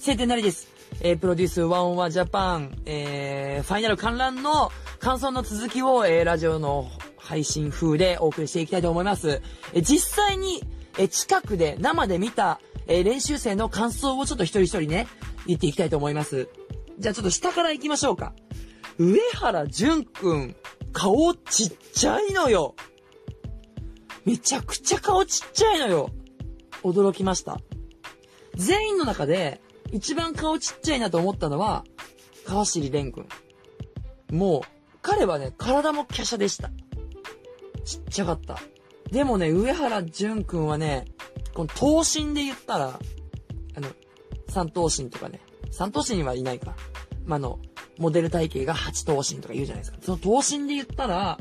[0.00, 0.66] 晴天なりです。
[1.02, 9.42] えー、プロデュースワンワジャパン、えー、ファイナル観覧の感想の続きを、えー、ラジオの配信風でお送りしていきたいと思います。
[9.74, 10.64] えー実際に、
[10.96, 15.06] えー近くで生で見た、えー練習生の感想をちょっと一人一人ね、
[15.46, 16.48] 言っていきたいと思います。
[16.98, 18.32] じゃあちょっと下から行きましょうか。
[18.96, 20.56] 上原淳くん、
[20.94, 22.74] 顔ちっちゃいのよ。
[24.24, 26.08] めちゃくちゃ顔ちっちゃいのよ。
[26.84, 27.58] 驚きました。
[28.54, 29.60] 全員の中で
[29.92, 31.84] 一番顔ちっちゃいなと思ったのは、
[32.44, 33.28] 川尻蓮くん。
[34.36, 34.62] もう、
[35.02, 36.70] 彼はね、体も華奢でした。
[37.84, 38.58] ちっちゃかった。
[39.10, 41.06] でもね、上原淳くんはね、
[41.54, 43.00] この頭身で言ったら、
[43.74, 43.88] あの、
[44.48, 45.40] 三頭身とかね、
[45.70, 46.76] 三頭身にはいないか。
[47.24, 47.58] まあ、あの、
[47.98, 49.98] モデル体型が八頭身とか言うじゃないですか。
[50.00, 51.38] その頭身で言ったら、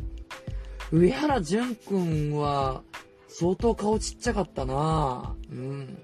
[0.91, 2.81] 上原淳くんは、
[3.27, 5.97] 相当顔ちっちゃかったなうん。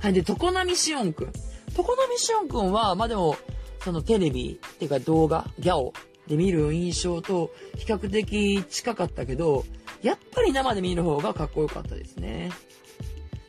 [0.00, 1.32] はい、で、常波しおんくん。
[1.74, 3.36] 常波しおんくんは、まあ、でも、
[3.80, 5.92] そのテレビ、っていうか動画、ギャオ
[6.26, 9.64] で見る印象と比較的近かったけど、
[10.02, 12.50] やっぱり生で見る方がかっこよかったですね。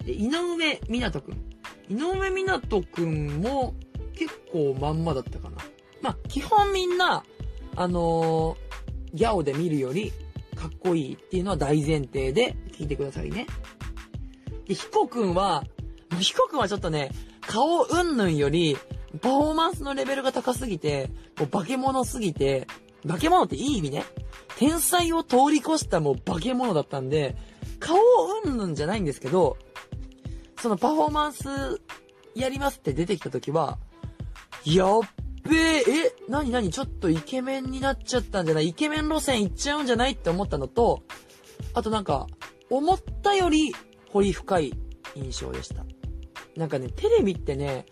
[0.06, 1.36] で、井上湊くん。
[1.90, 3.76] 井上湊くんも
[4.14, 5.58] 結構まんまだったかな。
[6.02, 7.24] まあ、基本みんな、
[7.76, 8.70] あのー
[9.14, 10.12] ギャオで見るより
[10.56, 13.48] かっこいいっていうのは大前提で聞いてくださいね。
[14.68, 15.64] で、ヒコくんは、
[16.18, 18.78] ヒコくんはちょっとね、顔うんぬんより、
[19.22, 22.68] パフォーマンスのレベルが高すぎて、もう化け物すぎて、
[23.08, 24.04] 化け物っていい意味ね。
[24.58, 27.38] 天才を通り越したもう化け物だったんで、
[27.80, 27.98] 顔
[28.44, 29.58] うんぬんじゃないんですけど、
[30.60, 31.46] そのパフォーマンス
[32.36, 33.78] やりますって出てきた時は、
[34.66, 35.00] やっ
[35.50, 35.84] べえ、え、
[36.28, 38.68] なになにちょっとイケメンになっちゃったんじゃない？
[38.68, 41.02] イケメン路線行っちゃうんじゃないって思ったのと、
[41.74, 42.28] あとなんか、
[42.70, 43.74] 思ったより
[44.12, 44.74] 彫り深い
[45.16, 45.86] 印象でした。
[46.60, 47.86] なんかね、テレビってね、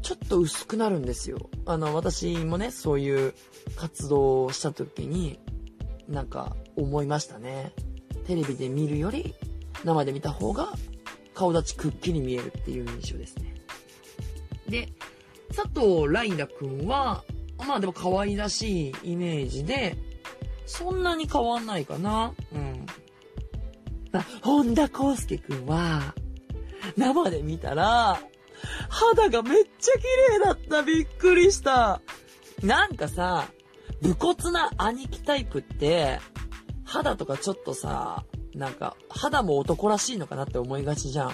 [0.00, 1.50] ちょっと薄くなるんですよ。
[1.66, 3.34] あの、私もね、そういう
[3.74, 5.40] 活動をした時に、
[6.08, 7.72] なんか思いましたね。
[8.28, 9.34] テレビで見るより、
[9.82, 10.68] 生で見た方が
[11.34, 13.52] 顔立ちくっきり見えるっていう印象ですね。
[14.68, 14.92] で、
[15.52, 17.24] 佐藤ライラくんは、
[17.66, 19.96] まあでも可愛らしいイメージで、
[20.66, 22.32] そんなに変わんないかな。
[22.52, 22.86] うん。
[24.12, 26.14] あ、本田康介くんは、
[26.96, 28.20] 生で見たら、
[28.88, 30.82] 肌がめっちゃ綺麗だった。
[30.82, 32.00] びっくりした。
[32.62, 33.48] なんかさ、
[34.00, 36.20] 武骨な兄貴タイプって、
[36.84, 38.24] 肌とかちょっとさ、
[38.54, 41.32] なんか、肌も男らしいのかなって思いがちじゃん。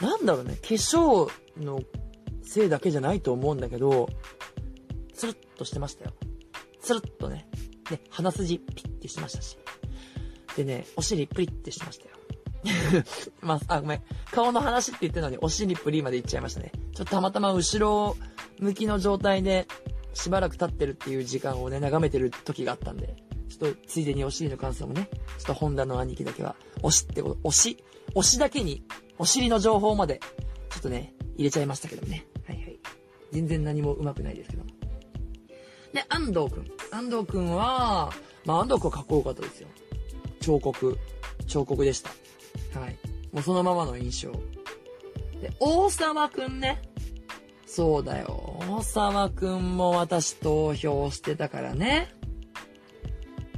[0.00, 1.82] なんだろうね、化粧の
[2.42, 4.08] せいだけじゃないと思うんだけど、
[5.12, 6.12] つるっとしてましたよ。
[6.80, 7.48] つるっとね。
[7.90, 9.58] で、鼻筋ピッてしましたし。
[10.56, 12.19] でね、お尻プリってしてましたよ。
[13.40, 14.02] まあ、あ、ごめん。
[14.32, 16.72] 顔の話って言ってるのに、お尻プリまで行っちゃいましたね。
[16.94, 18.16] ちょっとたまたま後ろ
[18.58, 19.66] 向きの状態で、
[20.12, 23.16] しばらく経ってるっていう時間をね、眺めてる時があったんで、
[23.48, 27.84] ちょっとついでにお尻の感想もね、ちょっとホンダの兄貴だけは、推しってこと、推し、
[28.14, 28.84] 推しだけに、
[29.18, 30.20] お尻の情報まで、
[30.70, 32.26] ちょっとね、入れちゃいましたけどね。
[32.46, 32.78] はいはい。
[33.32, 34.70] 全然何も上手くないですけども。
[35.92, 36.70] で、安藤くん。
[36.90, 38.12] 安藤くんは、
[38.44, 39.68] まあ安藤くんはかっこよかったですよ。
[40.40, 40.98] 彫刻。
[41.46, 42.10] 彫刻でした。
[42.74, 42.98] はい。
[43.32, 44.32] もうそのままの印象。
[45.40, 46.82] で、大沢くんね。
[47.66, 48.60] そうだよ。
[48.68, 52.08] 大沢くんも私投票してたからね。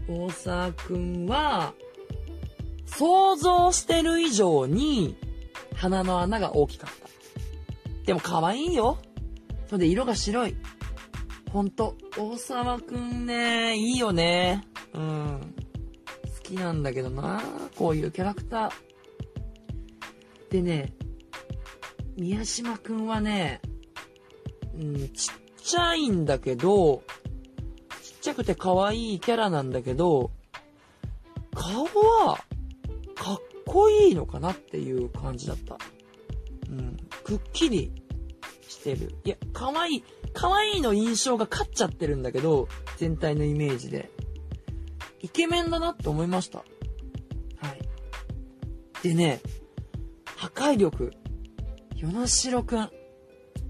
[0.09, 1.73] 大沢くんは、
[2.87, 5.17] 想像してる以上に、
[5.75, 7.09] 鼻の穴が大きかった。
[8.07, 8.99] でも可愛いよ。
[9.67, 10.57] それで色が白い。
[11.51, 14.67] ほんと、大沢くんね、いいよね。
[14.93, 15.55] うん。
[16.37, 17.43] 好きなんだけどな、
[17.77, 18.71] こういうキャラクター。
[20.53, 20.93] でね、
[22.19, 23.63] 宮島くんはね、
[24.79, 27.03] うん、ちっちゃいんだけど、
[28.03, 30.31] ちっちゃくて可愛いキャラなんだけど、
[31.55, 32.37] 顔は、
[33.15, 35.79] かっこいいのかなっていう感じだった。
[36.69, 37.91] うん、くっきり
[38.69, 39.15] してる。
[39.25, 40.05] いや、可愛い、
[40.35, 42.69] 可愛いの印象が勝っちゃってるんだけど、
[42.99, 44.11] 全体のイメージで。
[45.23, 46.59] イケメンだなって思いました。
[46.59, 46.65] は
[49.03, 49.03] い。
[49.03, 49.41] でね、
[50.43, 51.13] 破壊力。
[51.95, 52.91] 与那城くん。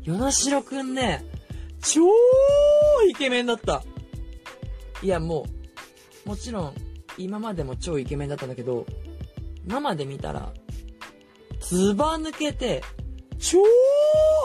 [0.05, 1.23] 与那城くんね、
[1.83, 2.01] 超
[3.07, 3.85] イケメンだった。
[5.03, 5.45] いや、も
[6.25, 6.75] う、もちろん、
[7.19, 8.87] 今までも超イケメンだったんだけど、
[9.67, 10.51] 生で見たら、
[11.61, 12.83] ずば抜けて、
[13.39, 13.59] 超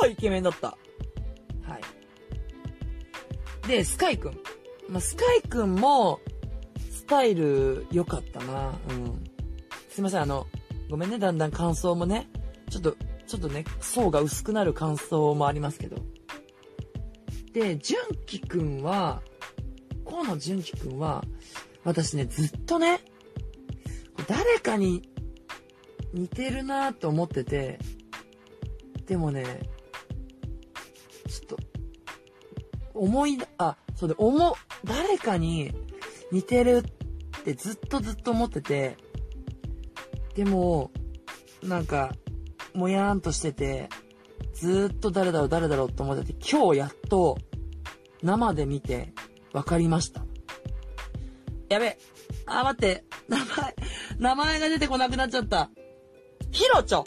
[0.06, 0.78] イケメンだった。
[1.62, 1.80] は
[3.64, 3.68] い。
[3.70, 4.38] で、スカイくん。
[4.90, 6.20] まあ、スカイくんも、
[6.92, 8.78] スタイル良かったな。
[8.90, 9.24] うん。
[9.88, 10.46] すいません、あの、
[10.90, 12.30] ごめんね、だんだん感想もね、
[12.70, 12.96] ちょっと
[13.28, 15.98] ちょっとね、層が薄くなる感想もありますけど。
[17.52, 19.22] で、純喜くんは、
[20.10, 21.24] 河野純喜くんは、
[21.84, 23.02] 私ね、ずっとね、
[24.28, 25.10] 誰かに
[26.14, 27.80] 似てるなと思ってて、
[29.06, 29.44] でもね、
[31.28, 31.58] ちょっと、
[32.94, 34.56] 思い、あ、そうで、思、
[34.86, 35.74] 誰かに
[36.32, 36.84] 似てる
[37.40, 38.96] ってずっとずっと思ってて、
[40.38, 40.92] でも、
[41.64, 42.14] なんか、
[42.76, 43.90] もやーんとしてて、
[44.54, 47.40] ずっと誰だろう誰だろうと思ってて、今日やっと
[48.22, 49.14] 生で見て
[49.52, 50.24] 分かりました。
[51.70, 51.98] やべ。
[52.46, 53.04] あ、待って。
[53.28, 53.76] 名前、
[54.20, 55.72] 名前が出てこなくなっちゃった。
[56.52, 57.04] ヒロチョ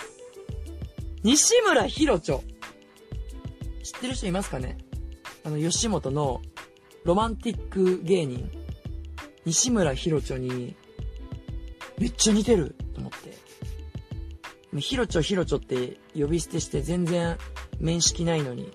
[1.23, 2.41] 西村ヒロチョ
[3.85, 4.77] 知ってる人いますかね？
[5.44, 6.43] あの、吉本の
[7.05, 8.50] ロマンティック芸人、
[9.44, 10.75] 西村ヒロチョに、
[11.99, 12.75] めっちゃ似てる
[14.78, 17.37] ヒロチョヒロチョって呼び捨てして全然
[17.81, 18.70] 面識ないのに、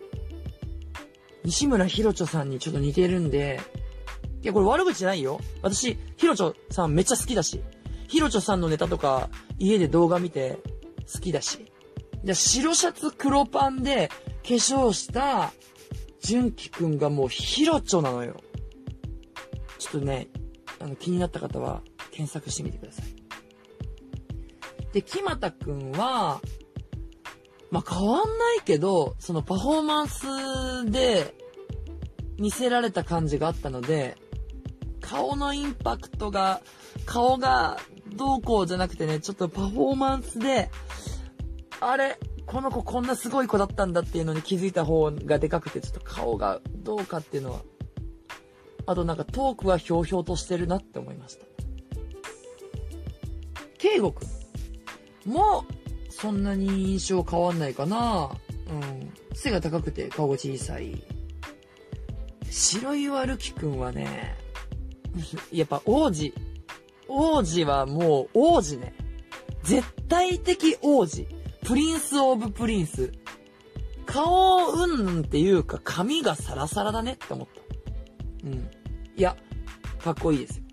[1.45, 3.62] 西村ヒロチョさんにちょっと似てるんで、
[4.42, 5.39] いや、これ悪口じゃないよ。
[5.62, 7.62] 私、ヒロチョさんめっちゃ好きだし、
[8.07, 10.59] ヒロチョさんのネタとか家で動画見て
[11.12, 11.71] 好きだし。
[12.24, 14.09] じゃ、白シャツ黒パンで
[14.44, 15.53] 化粧した
[16.21, 18.42] 純喜くんがもうヒロチョなのよ。
[19.77, 20.27] ちょっとね、
[20.80, 21.81] あの気になった方は
[22.12, 23.14] 検索してみてください。
[24.95, 26.39] で、木又くんは、
[27.69, 31.36] まあ、変わんないけど、そのパフォーマンスで
[32.39, 34.15] 見せられた感じがあったので、
[35.01, 36.62] 顔のインパクトが、
[37.06, 37.77] 顔が
[38.15, 40.71] どうこうじゃなくてね、ちょっとパフォーマンスで、
[41.81, 47.59] あれ、この子こんなすごい子だったんだっていうのに気づいた方がでかくて、ちょっと顔がどうかっていうのは。
[48.86, 51.45] あとなんかトークはひょうひょうとしてるなって思いました。
[53.77, 54.44] 圭吾くん。
[55.25, 55.66] も、
[56.10, 58.31] そんなに印象変わんないかな。
[58.69, 59.12] うん。
[59.33, 61.04] 背が高くて顔が小さい。
[62.50, 64.36] 白岩るきくんはね、
[65.51, 66.33] やっぱ王子。
[67.07, 68.94] 王子はもう王子ね。
[69.63, 71.28] 絶対的王子。
[71.63, 73.12] prince of prince。
[74.06, 78.48] 顔うんぬんっていうか髪がサラサラだねって思った。
[78.48, 78.69] うん。
[79.18, 79.36] いや、
[80.04, 80.63] かっこいいですよ。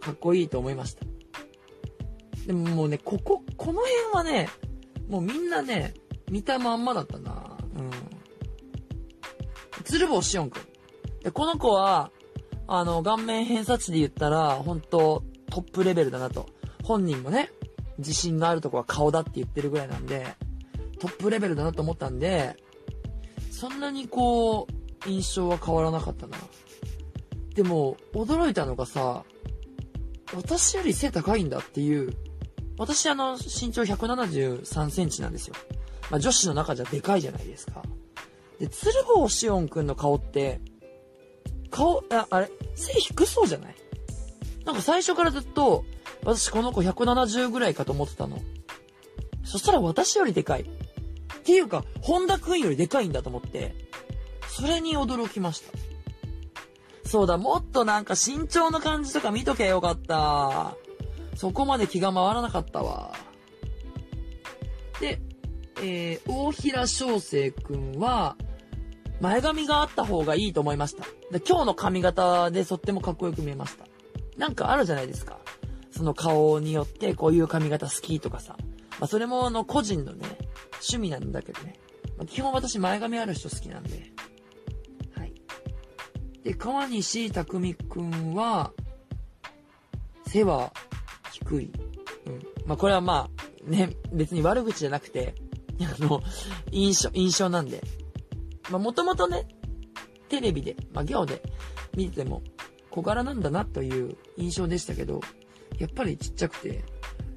[0.00, 1.11] かっこいいと思いました。
[2.46, 4.48] でももうね、ここ、この辺はね、
[5.08, 5.94] もうみんなね、
[6.30, 7.90] 見たまんまだったなうん。
[9.84, 10.62] 鶴房しおんくん。
[11.22, 12.10] で、この子は、
[12.66, 16.46] あの、顔面偏差値で言ったら、本当トップレベルだなと。
[16.82, 17.50] 本人もね、
[17.98, 20.26] 自信があるとこは顔だって言ってるぐらいなんで、
[20.98, 22.56] トップレベルだなと思ったんで、
[23.50, 24.66] そんなにこ
[25.06, 26.36] う、印象は変わらなかったな。
[27.54, 29.24] でも、驚いたのがさ、
[30.34, 32.14] 私より背高いんだっていう
[32.78, 35.54] 私あの、身長173センチなんですよ。
[36.10, 37.82] まあ、女子の中じゃでかいじゃないですか。
[38.58, 40.60] で、鶴房しおんくんの顔って、
[41.70, 43.74] 顔、あ、あれ、背低そうじゃない？
[44.64, 45.84] なんか最初からずっと、
[46.24, 48.38] 私この子170ぐらいかと思ってたの。
[49.44, 50.62] そしたら私よりでかい。
[50.62, 50.64] っ
[51.44, 53.74] ていうか、本田くんよりでかいんだと思って、
[54.48, 57.08] それに驚きました。
[57.08, 60.76] そうだ、もっとなんか身長の感じとか見とけよかった。
[61.42, 63.16] そこまで気が回らなかったわ。
[65.00, 65.20] で、
[65.82, 68.36] えー、大平翔生くんは、
[69.20, 71.02] 前髪があった方がいいと思いました。
[71.32, 73.86] で今日の髪型でとってもかっこよく見えました。
[74.38, 75.40] なんかあるじゃないですか。
[75.90, 78.56] その顔によってこういう髪型好きとかさ。
[79.00, 80.24] まあ、それもあの個人のね、
[80.74, 81.74] 趣味なんだけどね。
[82.18, 84.12] まあ、基本私前髪ある人好きなんで。
[85.16, 85.34] はい。
[86.44, 88.72] で、川西匠くんは、
[90.28, 90.72] 背は
[91.44, 91.72] 低い。
[92.26, 92.42] うん。
[92.66, 95.34] まあ、これはまあ、ね、別に悪口じゃなくて、
[95.80, 96.22] あの、
[96.70, 97.82] 印象、印象なんで。
[98.70, 99.46] まあ、もともとね、
[100.28, 101.42] テレビで、まあ、行で
[101.96, 102.42] 見てても
[102.90, 105.20] 小柄なんだなという印象でしたけど、
[105.78, 106.84] やっぱりちっちゃくて、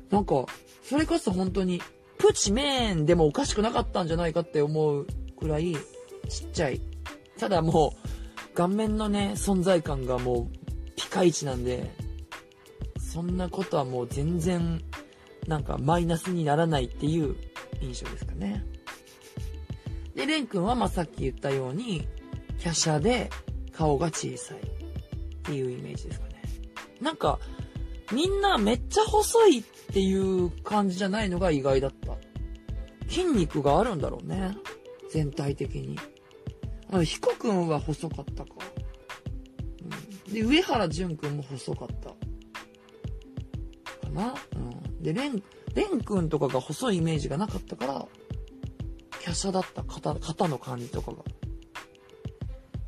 [0.10, 0.46] なんか、
[0.84, 1.82] それこそ本当に、
[2.18, 5.06] プチメーンでもおかしくなかったんじゃないかって思う
[5.38, 5.76] くらい
[6.30, 6.82] ちっちゃい。
[7.38, 7.94] ただも
[8.52, 11.92] う、顔面のね、存在感がもう、ピカイチなんで、
[13.16, 14.82] そんなことはもう全然、
[15.48, 17.38] なんかマイナスにならないっていう
[17.80, 18.66] 印象ですかね。
[20.14, 22.06] で、レン君はまあさっき言ったように、
[22.62, 23.30] 華奢で
[23.72, 24.62] 顔が小さいっ
[25.44, 26.42] ていうイメージですかね。
[27.00, 27.40] なんか、
[28.12, 32.18] みんなめっちゃ細いっていう感じじゃないのが意外だった。
[33.08, 34.58] 筋肉があるんだろうね。
[35.10, 35.98] 全体的に。
[36.92, 38.50] あの、ヒコ君は細かったか。
[40.28, 42.15] うん、で、上原淳君も細かった。
[44.16, 44.34] な。
[44.56, 45.04] うん。
[45.04, 45.44] で、レン、
[45.76, 47.94] レン君とかが細いイメージがなかったから、
[49.24, 51.18] 華奢だった肩、肩の感じとかが。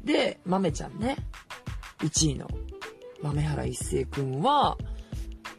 [0.04, 1.18] で、豆ちゃんね。
[2.00, 2.48] 1位の
[3.22, 4.78] 豆原一成くんは、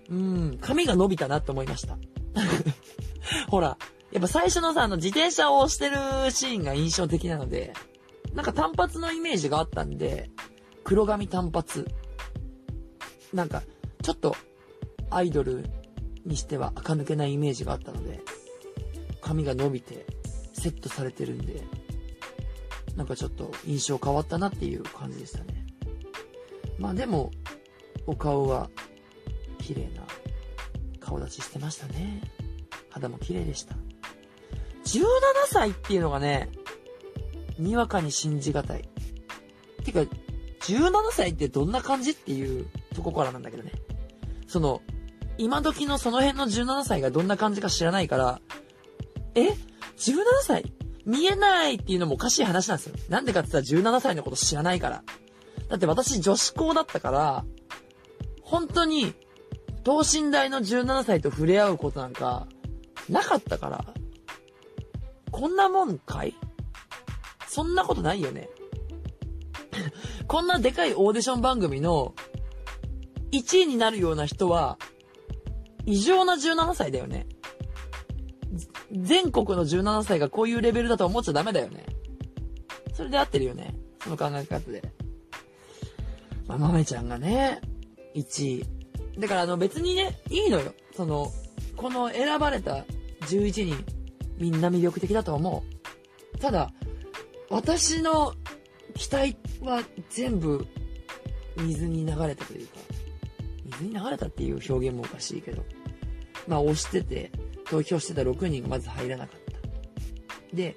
[0.08, 1.98] うん、髪が伸びたなって思いました。
[3.48, 3.76] ほら、
[4.12, 7.72] やっぱ最初のさ、あの自転車を押してるシーンが印象的なので、
[8.34, 10.30] なんか単発のイメージがあったんで、
[10.84, 11.86] 黒髪単発。
[13.32, 13.62] なんか、
[14.02, 14.34] ちょっと、
[15.10, 15.64] アイドル
[16.24, 18.20] にしては垢抜けないイメージがあったので、
[19.20, 20.06] 髪が伸びて、
[20.52, 21.62] セットされてるんで、
[22.96, 25.66] なんかちょっと印象変わったなっていう感じでしたね。
[26.78, 27.30] まあでも、
[28.06, 28.70] お顔は
[29.58, 30.02] 綺麗な
[30.98, 32.22] 顔立ちしてましたね。
[32.90, 33.74] 肌も綺麗でした。
[34.84, 35.04] 17
[35.48, 36.48] 歳っていうのがね、
[37.58, 38.88] にわかに信じがたい。
[39.84, 43.72] てか、17歳ってどんな感じっていうとこからなんだけどね。
[44.46, 44.82] その、
[45.38, 48.40] 今時のその辺の17歳がどんな感じか知らないから、
[49.34, 49.50] え
[49.96, 50.72] ?17 歳？
[51.06, 52.94] 見えないっていうのもおかしい話なんですよ。
[53.08, 55.02] なんでかって言ったら17歳のこと知らないから。
[55.68, 57.44] だって私女子校だったから、
[58.42, 59.14] 本当に、
[59.84, 62.46] 等身大の17歳と触れ合うことなんか、
[63.08, 63.84] なかったから、
[65.30, 66.34] こんなもんかい？
[67.46, 68.48] そんなことないよね。
[70.26, 72.14] こんなでかいオーディション番組の
[73.32, 74.78] 1位になるような人は、
[75.86, 77.26] 異常な17歳だよね。
[78.92, 81.84] 全国の17歳がこういうレベルだと思っちゃダメだよね。
[82.94, 83.74] それで合ってるよね。
[84.02, 84.82] その考え方で。
[86.46, 87.60] まあ、豆ちゃんがね、
[88.14, 88.64] 1位。
[89.18, 90.74] だからあの別にね、いいのよ。
[90.96, 91.30] その、
[91.76, 92.84] この選ばれた
[93.22, 93.84] 11人、
[94.38, 95.64] みんな魅力的だと思
[96.34, 96.38] う。
[96.38, 96.72] ただ、
[97.50, 98.34] 私の
[98.94, 100.66] 期待は全部
[101.56, 102.74] 水に流れたというか、
[103.68, 105.64] 水に流れたっていう表現もおかしいけど、
[106.46, 107.30] まあ押してて、
[107.66, 109.40] 投票してた6人がまず入らなかっ
[110.50, 110.56] た。
[110.56, 110.76] で、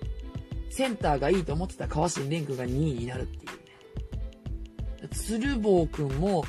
[0.70, 5.10] センターがいいと思ってた川新蓮君が2位になるっていうね。
[5.12, 6.44] 鶴房君も、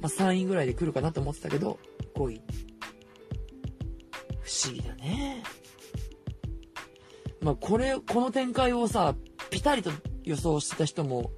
[0.00, 1.78] まあ、3位ぐらいで来るかなと思ってたけど、
[2.14, 2.42] 5位。
[4.40, 5.42] 不思議だね。
[7.40, 9.14] まあ、これ、この展開をさ、
[9.50, 9.90] ピタリと
[10.24, 11.30] 予想してた人も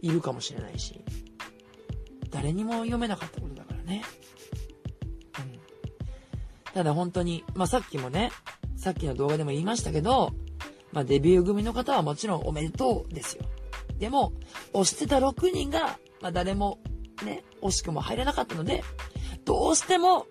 [0.00, 1.00] いるかもしれないし、
[2.30, 3.40] 誰にも読めなかった
[3.84, 4.02] ね。
[5.38, 6.72] うん。
[6.72, 8.30] ただ本当に、まあ、さっきもね、
[8.76, 10.32] さっきの動画でも言いましたけど、
[10.92, 13.44] まあ、デビュー組の方はもちろんおめでとうですよ。
[13.98, 14.32] でも、
[14.72, 16.78] 押してた6人が、まあ、誰も
[17.24, 18.82] ね、惜しくも入らなかったので、
[19.44, 20.26] どうしても、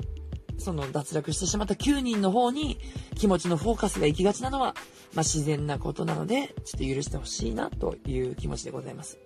[0.58, 2.80] その脱落してしまった9人の方に
[3.16, 4.76] 気持ちのフォーカスが行きがちなのは、
[5.14, 9.18] まあ、自然なことなので、ちょっと許してほしいなという気持ちでございます。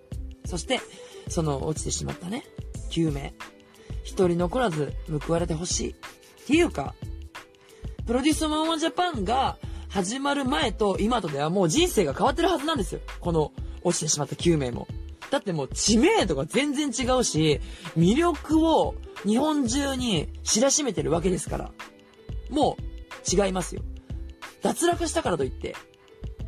[0.46, 0.80] そして、
[1.28, 2.44] その落ちてしまったね、
[2.90, 3.34] 9名。
[4.08, 4.94] 一人残らず
[5.26, 5.90] 報われてほしい。
[5.90, 5.94] っ
[6.46, 6.94] ていうか、
[8.06, 9.58] プロデュースマンワンジャパンが
[9.90, 13.02] 始まる前と今とではもう人生が変わってるはずなんですよ。
[13.20, 14.88] この落ちてしまった9名も。
[15.30, 17.60] だってもう知名度が全然違うし、
[17.98, 18.94] 魅力を
[19.26, 21.70] 日本中に知らしめてるわけですから。
[22.48, 23.82] もう違いますよ。
[24.62, 25.76] 脱落したからといって、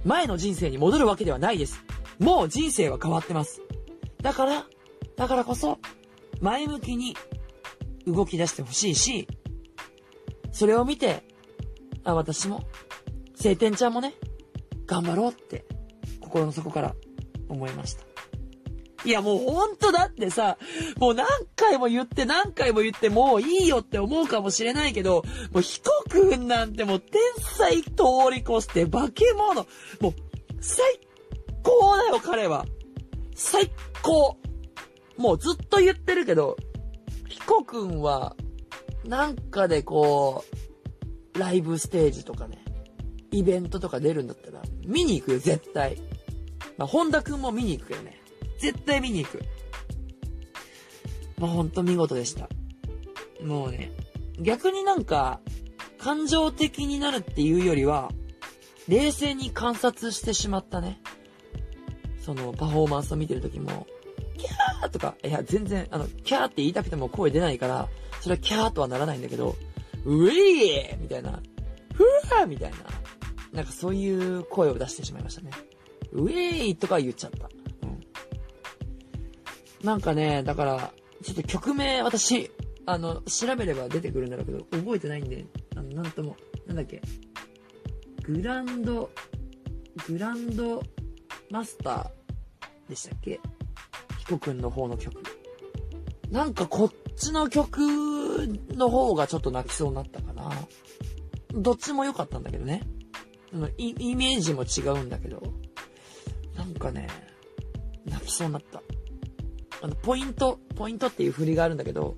[0.06, 1.84] 前の人生に戻るわけではないです。
[2.18, 3.60] もう人生は変わってます。
[4.22, 4.66] だから、
[5.16, 5.78] だからこそ、
[6.40, 7.16] 前向きに
[8.12, 9.28] 動き出してほしいし、
[10.52, 11.22] それを見て、
[12.04, 12.62] あ、私も、
[13.36, 14.14] 晴天ちゃんもね、
[14.86, 15.64] 頑張ろうって、
[16.20, 16.94] 心の底から
[17.48, 18.10] 思いました。
[19.02, 20.58] いやもうほんとだってさ、
[20.98, 21.26] もう何
[21.56, 27.20] 回も言って何回も言ってもういいよって思うかもしれないけど、もうヒコくんなんてもう天
[27.56, 27.90] 才通
[28.30, 29.66] り越して化け物。
[30.00, 30.14] もう
[30.60, 30.84] 最
[31.62, 32.66] 高だよ彼は。
[33.34, 33.70] 最
[34.02, 34.36] 高。
[35.16, 36.56] もうずっと言ってるけど、
[37.50, 38.36] コくんは、
[39.04, 40.44] なんかでこ
[41.34, 42.64] う、ライブステージとかね、
[43.32, 45.96] イベントとか出るんだったら、見に行くよ、絶対。
[46.78, 48.20] まあ、本田くんも見に行くけどね。
[48.60, 49.42] 絶対見に行く。
[51.38, 52.48] まあ、ほんと見事でした。
[53.44, 53.90] もうね、
[54.38, 55.40] 逆になんか、
[55.98, 58.12] 感情的になるっていうよりは、
[58.86, 61.00] 冷静に観察してしまったね。
[62.24, 63.88] そのパフォーマンスを見てる時も、
[64.40, 67.88] キャーとか、いや、全然、あの、キャーって言いたくても声出ないから、
[68.20, 69.56] それはキャーとはならないんだけど、
[70.04, 71.40] ウェイみたいな、
[71.92, 72.04] ふ
[72.34, 72.76] わーみたいな、
[73.52, 75.50] なんかそういう声を出してしまいましたね。
[76.12, 77.48] ウェイとか言っちゃった。
[77.86, 78.00] うん
[79.82, 80.92] なんかね、だから、
[81.22, 82.50] ちょっと曲名、私、
[82.84, 87.00] あの、調べれば出てくるんだろうけど、覚えてないんで、あの、なんとも、なんだっけ、
[88.22, 89.10] グランド、
[90.06, 90.82] グランド
[91.50, 93.40] マスターでしたっけ
[94.30, 95.20] ヒコくんの方の曲。
[96.30, 97.80] なんかこっちの曲
[98.76, 100.52] の方がちょっと泣きそうになったかな。
[101.52, 102.82] どっちも良かったんだけどね。
[103.76, 105.42] イイメージも違うんだけど、
[106.56, 107.08] なんかね、
[108.04, 108.82] 泣きそうになった。
[109.82, 112.16] あの、ポイント、ポイントっていう振りがあるんだけど、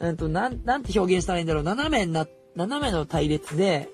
[0.00, 1.62] うんと、なん、なんて表現したらいいんだろう。
[1.62, 2.26] 斜めな、
[2.56, 3.88] 斜めの隊列で、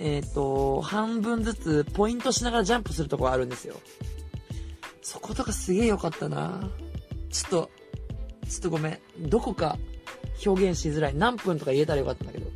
[0.00, 3.76] えっ、ー、と、半分ずつポイントしながらジャンプするとこがあるんですよ。
[5.06, 6.68] そことかすげえ良かったな
[7.30, 7.70] ちょっと、
[8.48, 8.98] ちょっとごめん。
[9.30, 9.78] どこか
[10.44, 11.14] 表現しづらい。
[11.14, 12.50] 何分とか言えたらよかったんだけど。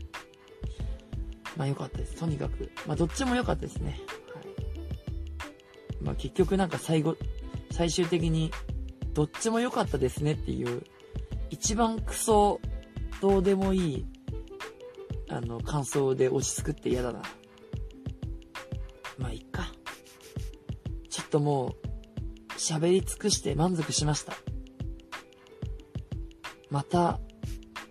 [1.56, 2.16] まあ良かったです。
[2.16, 2.68] とにかく。
[2.88, 4.00] まあどっちも良かったですね。
[4.34, 4.44] はい。
[6.02, 7.16] まあ結局なんか最後、
[7.70, 8.50] 最終的に、
[9.14, 10.82] どっちも良かったですねっていう、
[11.50, 12.60] 一番クソ、
[13.20, 14.06] どうでもいい、
[15.28, 17.22] あの、感想で落ち着くって嫌だな。
[19.18, 19.68] まあいっか。
[21.08, 21.89] ちょっともう、
[22.60, 24.34] 喋り尽くして満足しました。
[26.68, 27.18] また、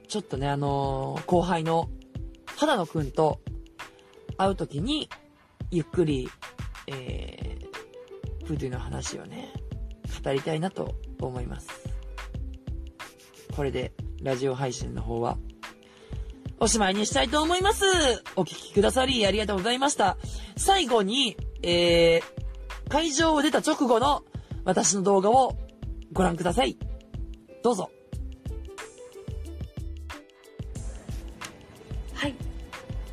[0.08, 1.90] ちょっとね、あのー、後輩の
[2.56, 3.42] 肌野くんと
[4.38, 5.10] 会うときに、
[5.72, 6.30] ゆっくり、
[6.86, 9.52] えー、プードゥの話をね、
[10.24, 11.68] 語りたいなと思います。
[13.56, 15.40] これで、ラジオ配信の方は、
[16.60, 17.86] おしまいにしたいと思います。
[18.36, 20.18] お聞きくださりありがとうございました。
[20.58, 24.24] 最後に、えー、会場を出た直後の
[24.70, 25.58] 私の動画を
[26.14, 26.78] ご覧ください。
[27.64, 27.90] どうぞ。
[32.14, 32.36] はい。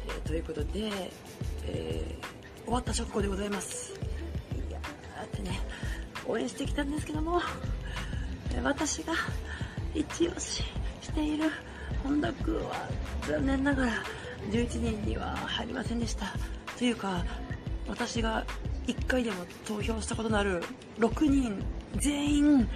[0.07, 0.91] えー、ということで、
[1.65, 3.95] えー、終わった直後でございます。
[4.69, 5.59] いやーってね、
[6.29, 7.41] 応援してきたんですけども、
[8.63, 9.15] 私が
[9.95, 10.63] 一押し
[11.01, 11.51] している
[12.05, 12.87] 本田君は
[13.27, 13.93] 残念ながら
[14.51, 16.35] 11人には入りませんでした。
[16.77, 17.25] というか、
[17.89, 18.45] 私が
[18.87, 20.63] 1回でも投票したことのある
[20.99, 21.65] 6人
[21.97, 22.69] 全員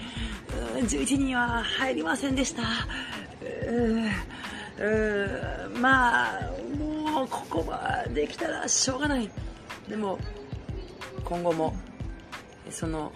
[0.75, 2.63] 11人は入りませんでした。
[5.81, 9.31] まあもうここまで来たらしょうがない。
[9.89, 10.19] でも
[11.25, 11.75] 今後も
[12.71, 13.13] その、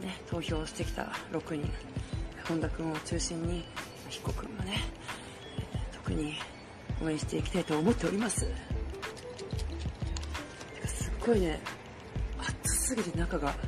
[0.00, 1.70] ね、投票してきた6人
[2.46, 3.64] 本田君を中心に
[4.08, 4.80] 彦君もね
[5.92, 6.34] 特に
[7.02, 8.46] 応援していきたいと思っております。
[10.86, 11.60] すっごいね
[12.88, 13.67] すぎて中が。